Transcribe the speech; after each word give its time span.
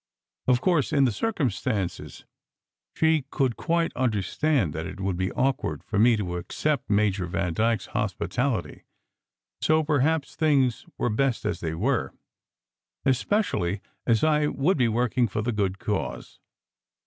Of 0.47 0.61
course, 0.61 0.91
in 0.91 1.03
the 1.05 1.11
circum 1.11 1.51
stances, 1.51 2.25
she 2.95 3.25
could 3.29 3.55
quite 3.55 3.95
understand 3.95 4.73
that 4.73 4.87
it 4.87 4.99
would 4.99 5.15
be 5.15 5.31
awk 5.33 5.63
ward 5.63 5.83
for 5.83 5.99
me 5.99 6.17
to 6.17 6.37
accept 6.37 6.89
Major 6.89 7.27
Vandyke 7.27 7.81
s 7.81 7.85
hospitality, 7.85 8.81
so 9.61 9.81
SECRET 9.81 10.01
HISTORY 10.01 10.05
253 10.07 10.07
perhaps 10.07 10.35
things 10.35 10.85
were 10.97 11.09
best 11.11 11.45
as 11.45 11.59
they 11.59 11.75
were, 11.75 12.11
especially 13.05 13.79
as 14.07 14.23
I 14.23 14.47
would 14.47 14.79
be 14.79 14.87
working 14.87 15.27
for 15.27 15.43
the 15.43 15.51
good 15.51 15.77
cause. 15.77 16.39